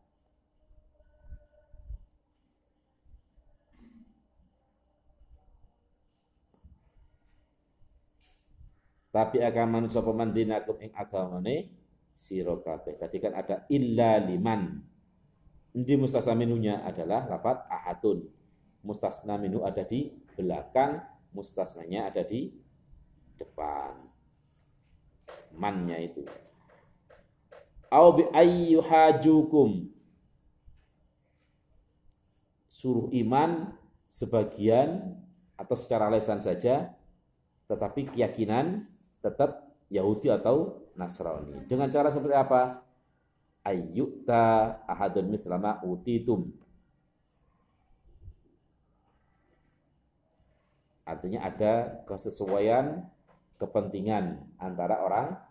tapi 9.12 9.44
akan 9.44 9.68
manut 9.68 9.92
sapa 9.92 10.10
man 10.16 10.32
dinakum 10.32 10.80
ing 10.80 10.92
agamane 10.96 11.82
sira 12.16 12.56
kabeh. 12.56 12.96
Tadi 12.96 13.18
kan 13.20 13.36
ada 13.36 13.68
illa 13.68 14.22
liman. 14.24 14.80
Di 15.72 15.96
mustasna 15.96 16.36
minunya 16.36 16.84
adalah 16.84 17.28
lafat 17.28 17.68
ahadun. 17.68 18.28
Mustasna 18.82 19.38
minu 19.38 19.62
ada 19.62 19.86
di 19.86 20.10
belakang, 20.36 21.00
mustasnanya 21.36 22.12
ada 22.12 22.24
di 22.26 22.50
depan. 23.38 24.10
Mannya 25.56 26.00
itu. 26.02 26.24
Au 27.92 28.16
bi 28.16 28.24
ayyuhajukum. 28.32 29.92
Suruh 32.72 33.12
iman 33.12 33.76
sebagian 34.08 35.20
atau 35.60 35.76
secara 35.78 36.08
lesan 36.10 36.40
saja 36.42 36.96
tetapi 37.70 38.12
keyakinan 38.12 38.84
tetap 39.24 39.72
Yahudi 39.88 40.28
atau 40.28 40.88
Nasrani. 40.96 41.68
Dengan 41.68 41.88
cara 41.88 42.12
seperti 42.12 42.36
apa? 42.36 42.84
Ayyukta 43.64 44.76
ahadun 44.90 45.32
mislama 45.32 45.80
utitum. 45.86 46.52
Artinya 51.08 51.44
ada 51.48 52.04
kesesuaian 52.08 53.08
kepentingan 53.60 54.42
antara 54.58 55.04
orang 55.04 55.51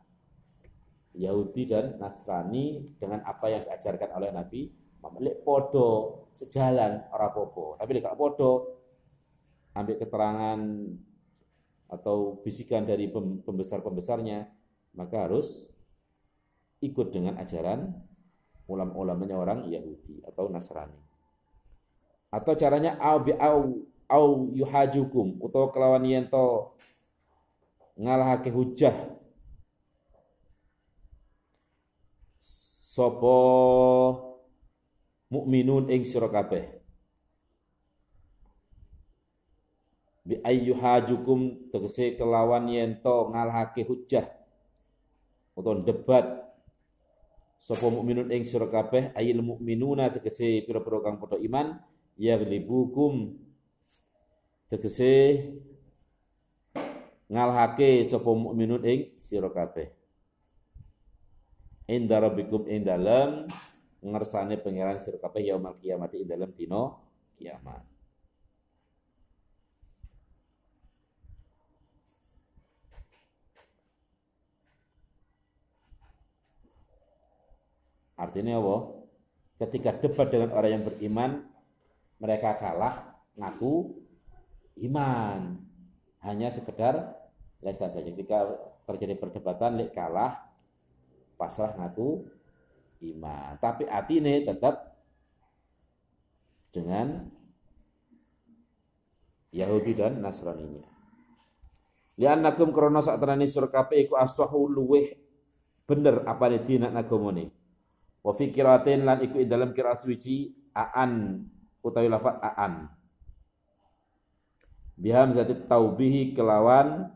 Yahudi 1.15 1.67
dan 1.67 1.99
Nasrani 1.99 2.95
dengan 2.99 3.27
apa 3.27 3.51
yang 3.51 3.67
diajarkan 3.67 4.11
oleh 4.15 4.31
Nabi 4.31 4.71
Muhammad. 5.03 5.43
podo 5.43 5.89
sejalan 6.31 7.09
orang 7.11 7.33
popo. 7.35 7.75
Tapi 7.75 7.91
lek 7.99 8.07
podo 8.15 8.79
ambil 9.75 9.97
keterangan 9.99 10.61
atau 11.91 12.39
bisikan 12.47 12.87
dari 12.87 13.11
pembesar-pembesarnya, 13.43 14.47
maka 14.95 15.27
harus 15.27 15.67
ikut 16.79 17.11
dengan 17.11 17.35
ajaran 17.43 17.91
ulam-ulamanya 18.71 19.35
orang 19.35 19.67
Yahudi 19.67 20.23
atau 20.23 20.47
Nasrani. 20.47 21.01
Atau 22.31 22.55
caranya 22.55 22.95
au 23.03 23.19
bi 23.19 23.35
au 23.35 23.83
au 24.07 24.27
yuhajukum 24.55 25.43
atau 25.43 25.71
kelawan 25.75 26.07
yento 26.07 26.79
ngalahake 27.99 28.55
hujah 28.55 28.95
sopo 33.01 33.37
mukminun 35.33 35.89
ing 35.89 36.05
sira 36.05 36.29
kabeh? 36.29 36.69
Bi 40.21 40.37
ayyuhajukum 40.45 41.73
tegese 41.73 42.21
kelawan 42.21 42.69
yento 42.69 43.33
ngalhake 43.33 43.89
hujjah 43.89 44.29
utawa 45.57 45.81
debat. 45.81 46.45
Sapa 47.57 47.89
mukminun 47.89 48.29
ing 48.29 48.45
sira 48.45 48.69
kabeh? 48.69 49.17
Ayil 49.17 49.41
mukminuna 49.41 50.13
tegese 50.13 50.61
pira-pira 50.69 51.01
kang 51.01 51.17
padha 51.17 51.41
iman 51.41 51.81
yaglibukum 52.21 53.33
tegese 54.69 55.41
ngalhake 57.33 58.05
sapa 58.05 58.29
mukminun 58.29 58.85
ing 58.85 59.01
sira 59.17 59.49
kabeh 59.49 60.00
inda 61.91 62.23
rabbikum 62.23 62.71
ing 62.71 62.87
dalem 62.87 63.51
ngersane 64.01 64.63
pangeran 64.63 65.03
sira 65.03 65.19
kabeh 65.19 65.43
yaumul 65.51 65.75
kiamat 65.75 66.15
ing 66.15 66.25
dalem 66.31 66.51
dina 66.55 66.95
kiamat 67.35 67.83
Artinya 78.21 78.61
apa? 78.61 78.77
Ketika 79.65 79.97
debat 79.97 80.29
dengan 80.29 80.53
orang 80.53 80.77
yang 80.77 80.85
beriman, 80.85 81.41
mereka 82.21 82.53
kalah 82.61 83.17
ngaku 83.33 83.97
iman. 84.85 85.57
Hanya 86.21 86.53
sekedar 86.53 87.17
lesan 87.65 87.89
saja. 87.89 88.13
Ketika 88.13 88.45
terjadi 88.85 89.17
perdebatan, 89.17 89.81
lek 89.81 89.97
kalah, 89.97 90.50
pasrah 91.41 91.73
ngaku 91.73 92.29
iman. 93.17 93.57
Tapi 93.57 93.89
hati 93.89 94.21
ini 94.21 94.45
tetap 94.45 95.01
dengan 96.69 97.25
Yahudi 99.51 99.97
dan 99.97 100.21
Nasrani. 100.21 100.85
Lianakum 102.21 102.71
krono 102.71 103.01
sak 103.01 103.17
terani 103.17 103.49
surga 103.49 103.89
iku 103.97 104.21
asahu 104.21 104.69
luweh 104.69 105.17
bener 105.89 106.21
apa 106.29 106.53
dina 106.61 106.93
nagamane. 106.93 107.49
Wa 108.21 108.37
fi 108.37 108.53
qiraatin 108.53 109.09
lan 109.09 109.25
iku 109.25 109.41
dalam 109.49 109.73
qiraat 109.73 110.05
suci 110.05 110.53
aan 110.77 111.41
utawi 111.81 112.13
lafaz 112.13 112.37
aan. 112.45 112.93
Bi 115.01 115.09
hamzati 115.09 115.65
taubihi 115.65 116.37
kelawan 116.37 117.09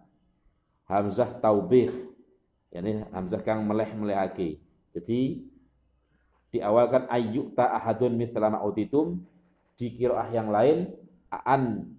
hamzah 0.89 1.37
taubih. 1.39 2.14
Yani 2.75 3.07
hamzah 3.15 3.41
kang 3.47 3.63
meleh-melehake. 3.63 4.59
Jadi 4.91 5.47
diawalkan 6.51 7.07
ayyuta 7.07 7.71
ahadun 7.71 8.19
mithla 8.19 8.51
ma 8.51 8.61
utitum 8.67 9.23
di 9.79 9.95
qiraah 9.95 10.29
yang 10.35 10.51
lain 10.51 10.91
aan 11.31 11.95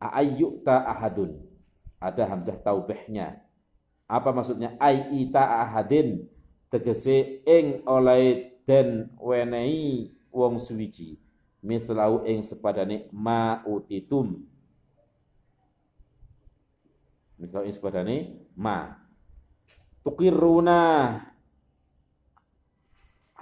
ayyuta 0.00 0.88
ahadun. 0.88 1.36
Ada 2.00 2.32
hamzah 2.32 2.56
taubihnya. 2.60 3.44
Apa 4.08 4.32
maksudnya? 4.32 4.72
Ayyita 4.80 5.40
ahadin 5.40 6.24
tegese 6.72 7.44
ing 7.44 7.84
oleh 7.84 8.56
den 8.66 9.12
wenehi 9.20 10.16
wong 10.32 10.58
suwiji 10.58 11.20
mithlau 11.62 12.26
ing 12.26 12.42
sepadane 12.42 13.08
ma 13.14 13.62
utitum 13.64 14.42
mithlau 17.38 17.62
ing 17.64 17.74
sepadane 17.74 18.16
ma 18.58 19.05
tukiruna. 20.06 20.78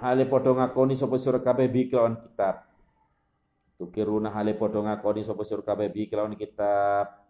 Hale 0.01 0.25
padha 0.25 0.51
ngakoni 0.57 0.97
sopo 0.97 1.21
sura 1.21 1.37
kabeh 1.37 1.69
bi 1.69 1.85
kelawan 1.85 2.17
kitab. 2.17 2.65
Tukiruna 3.77 4.33
hale 4.33 4.57
padha 4.57 4.81
ngakoni 4.81 5.21
sopo 5.21 5.45
sura 5.45 5.61
kabeh 5.61 5.93
bi 5.93 6.09
kelawan 6.09 6.33
kitab. 6.33 7.21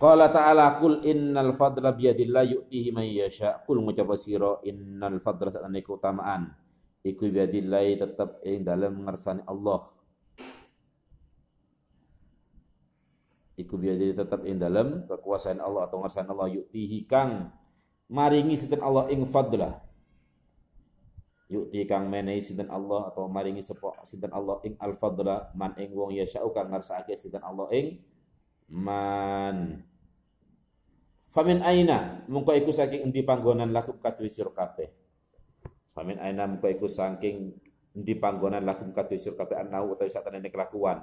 Qala 0.00 0.32
ta'ala 0.32 0.80
kul 0.80 1.04
innal 1.04 1.52
fadla 1.52 1.92
biyadillah 1.92 2.48
yu'tihi 2.48 2.88
man 2.88 3.04
yasha. 3.04 3.60
kul 3.68 3.84
mujabasiro 3.84 4.64
innal 4.64 5.20
fadla 5.20 5.52
satane 5.52 5.84
keutamaan 5.84 6.69
iku 7.06 7.28
biyadillah 7.32 7.84
tetep 7.96 8.30
ing 8.44 8.64
dalem 8.64 9.04
ngersani 9.04 9.42
Allah. 9.48 9.88
Iku 13.56 13.76
biyadillah 13.76 14.24
tetep 14.24 14.40
ing 14.48 14.56
dalem 14.56 15.04
kekuasaan 15.08 15.60
Allah 15.60 15.88
atau 15.88 16.00
ngersani 16.00 16.28
Allah 16.32 16.48
yu'tihi 16.60 17.04
kang 17.08 17.52
maringi 18.08 18.56
sinten 18.56 18.80
Allah 18.84 19.08
ing 19.12 19.24
fadlah. 19.28 19.80
Yu'ti 21.50 21.82
kang 21.82 22.06
menehi 22.06 22.38
sinten 22.38 22.70
Allah 22.70 23.10
atau 23.10 23.26
maringi 23.26 23.58
sepo 23.58 23.90
sinten 24.06 24.30
Allah 24.30 24.62
ing 24.62 24.78
al 24.78 24.94
fadla 24.94 25.50
man 25.58 25.74
ing 25.82 25.90
wong 25.90 26.14
yasha 26.14 26.38
kang 26.54 26.70
ngersakake 26.70 27.18
sinten 27.18 27.42
Allah 27.42 27.66
ing 27.74 27.98
man 28.70 29.82
Famin 31.30 31.62
aina 31.62 32.26
mungko 32.26 32.50
iku 32.58 32.74
saking 32.74 33.06
endi 33.06 33.22
panggonan 33.22 33.70
lakum 33.70 33.98
kadhe 34.02 34.26
sira. 34.26 34.50
Famin 35.90 36.22
aina 36.22 36.46
mungko 36.46 36.70
iku 36.70 36.86
saking 36.86 37.50
endi 37.96 38.14
panggonan 38.14 38.62
lakum 38.62 38.94
kadhe 38.94 39.18
sira 39.18 39.34
kabeh 39.34 39.58
anau 39.58 39.94
utawi 39.98 40.10
satene 40.10 40.46
kelakuan. 40.46 41.02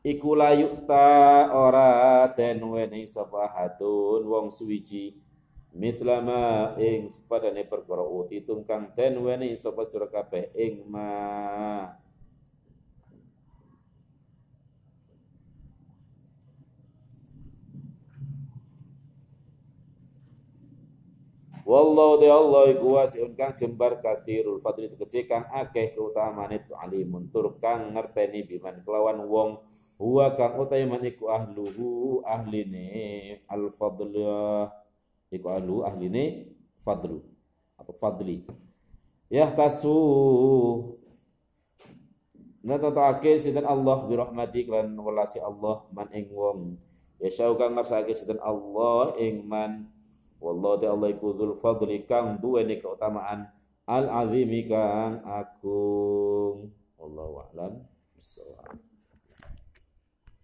Iku 0.00 0.38
layukta 0.38 1.50
ora 1.52 2.24
den 2.32 2.64
wenehi 2.64 3.04
sapa 3.04 3.50
hatun 3.50 4.24
wong 4.24 4.48
suwiji 4.48 5.18
mislama 5.76 6.72
ing 6.80 7.10
sepadane 7.10 7.66
perkara 7.68 8.06
uti 8.06 8.40
kang 8.64 8.94
den 8.96 9.20
wenehi 9.20 9.58
sapa 9.58 9.84
sira 9.84 10.08
kabeh 10.08 10.48
ing 10.56 10.88
ma 10.88 11.12
Wallahu 21.68 22.16
de 22.16 22.32
Allah 22.32 22.72
iku 22.72 22.96
wasiun 22.96 23.36
kang 23.36 23.52
jembar 23.52 24.00
kathirul 24.00 24.56
fadli 24.56 24.88
tegese 24.88 25.28
kang 25.28 25.44
akeh 25.52 25.92
keutamaan 25.92 26.56
itu 26.56 26.72
alimun. 26.72 27.28
Tur 27.28 27.60
kang 27.60 27.92
ngerteni 27.92 28.48
biman 28.48 28.80
kelawan 28.80 29.20
wong. 29.28 29.50
Huwa 30.00 30.32
kang 30.32 30.56
utahe 30.56 30.88
man 30.88 31.04
iku 31.04 31.28
ahluhu 31.28 32.24
ahline 32.24 33.44
al 33.44 33.68
fadlah 33.68 34.72
iku 35.28 35.46
ahlu 35.52 35.84
ahline 35.84 36.56
fadlu. 36.80 37.20
Atau 37.76 37.92
fadli. 38.00 38.48
Tasu 39.28 40.00
Natatake 42.64 43.36
sinten 43.36 43.68
Allah 43.68 44.08
birahmati 44.08 44.64
kan 44.64 44.88
walasi 44.96 45.36
Allah 45.36 45.84
man 45.92 46.08
ing 46.16 46.32
wong. 46.32 46.80
Ya 47.20 47.28
kang 47.28 47.76
ngarsake 47.76 48.16
sinten 48.16 48.40
Allah 48.40 49.20
ing 49.20 49.44
man 49.44 49.97
Wallahu 50.38 50.78
ta'ala 50.78 51.06
iku 51.10 51.34
dzul 51.34 51.58
fadli 51.58 52.06
kang 52.06 52.38
duweni 52.38 52.78
keutamaan 52.78 53.50
al 53.90 54.06
azimi 54.06 54.70
kang 54.70 55.22
agung. 55.26 56.70
Wallahu 56.94 57.42
a'lam 57.50 57.72
bissawab. 58.14 58.78